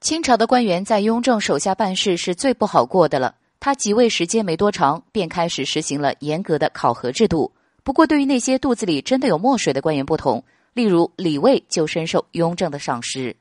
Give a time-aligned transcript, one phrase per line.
[0.00, 3.34] 清朝的官员在雍正手下办事是最不好过的了。
[3.60, 7.52] 他即位时间没多长，便开始实行了严格的考核制度。
[7.84, 10.42] 不过，对于那些肚子里真的有墨水的官员不同，
[10.72, 13.36] 例如李卫就深受雍正的赏识。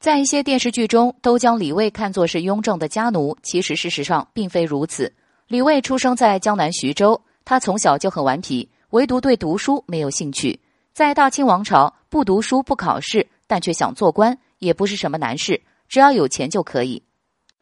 [0.00, 5.12] 在一些电视剧中，都将李卫看作是雍正的家奴，其实事实上并非如此。
[5.46, 10.58] 李卫出生在江南徐州，他从小就很顽皮，唯独对读书没有兴趣。
[10.92, 15.60] 在大清王朝，不读书不考试，但却想做官，也不是什么难事。
[15.90, 17.02] 只要有钱就可以。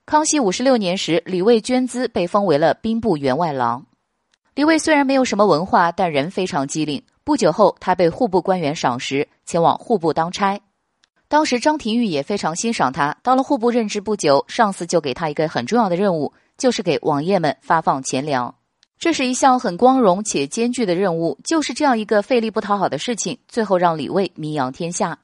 [0.07, 3.87] 康熙五十六年时，李卫捐资被封为了兵部员外郎。
[4.55, 7.03] 李卫虽然没有什么文化，但人非常机灵。
[7.25, 10.61] 不久后，他被户部官员赏识，前往户部当差。
[11.27, 13.17] 当时张廷玉也非常欣赏他。
[13.23, 18.55] 到了户部任职不久，上司就给他一个很重要的任务，就是给王爷们发放钱粮。
[18.99, 21.39] 这是一项很光荣且艰巨的任务。
[21.45, 25.19] 就是这样一个费力不讨好的事情，最后让李卫名扬天下。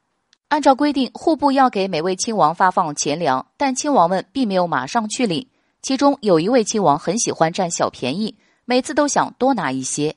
[0.48, 5.48] 按照规定，户部要给每位亲王发放钱粮，但亲王们并没有马上去领。
[5.82, 10.14] 其中有一位亲王很喜欢占小便宜，每次都想多拿一些。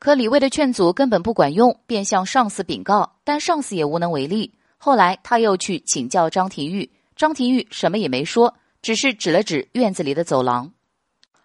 [0.00, 4.54] 可李卫的劝阻根本不管用，便向上司禀告，但上司也无能为力。
[4.76, 10.72] 后来他又去请教张廷玉，张廷玉什么也没说，只是指了指院子里的走廊。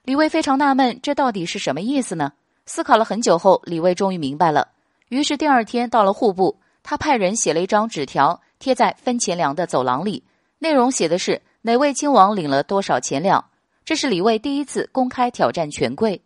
[0.03, 2.33] 李卫非常纳闷，这到底是什么意思呢？
[2.65, 4.69] 思考了很久后，李卫终于明白了。
[5.09, 6.59] 于是第二天到了户部。
[6.83, 10.23] 他派人写了一张纸条，贴在分钱粮的走廊里，
[10.59, 13.43] 内容写的是哪位亲王领了多少钱粮。
[13.85, 16.21] 这是李卫第一次公开挑战权贵。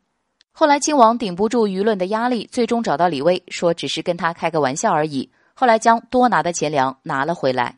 [0.51, 5.31] 后来亲王顶不住舆论的压力，最终找到李卫，说只是跟他开个玩笑而已。
[5.53, 7.75] 后来将多拿的钱粮拿了回来。